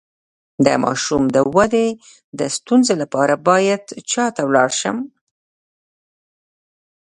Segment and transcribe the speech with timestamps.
[0.65, 1.87] د ماشوم د ودې
[2.39, 3.81] د ستونزې لپاره باید
[4.11, 4.97] چا ته لاړ شم؟